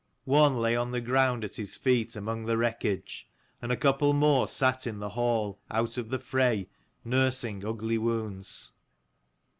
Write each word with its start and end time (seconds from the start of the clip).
One 0.25 0.57
lay 0.59 0.75
on 0.75 0.89
the 0.89 0.99
ground 0.99 1.43
at 1.43 1.57
his 1.57 1.75
feet 1.75 2.15
among 2.15 2.45
the 2.45 2.57
wreckage: 2.57 3.29
and 3.61 3.71
a 3.71 3.77
couple 3.77 4.13
more 4.13 4.47
sat 4.47 4.87
in 4.87 4.97
the 4.97 5.09
hall, 5.09 5.59
out 5.69 5.95
of 5.95 6.09
the 6.09 6.17
fray, 6.17 6.69
nursing 7.05 7.63
ugly 7.63 7.99
wounds. 7.99 8.71